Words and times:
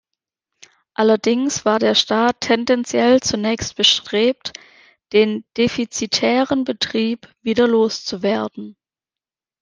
Allerdings 0.95 1.63
war 1.63 1.77
der 1.77 1.93
Staat 1.93 2.41
tendenziell 2.41 3.19
zunächst 3.21 3.75
bestrebt, 3.75 4.51
den 5.13 5.45
defizitären 5.57 6.63
Betrieb 6.63 7.31
wieder 7.43 7.67
loszuwerden. 7.67 8.75